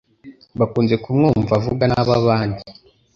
Bakunze 0.59 0.95
kumwumva 1.03 1.51
avuga 1.59 1.83
nabi 1.89 2.11
abandi 2.19 2.61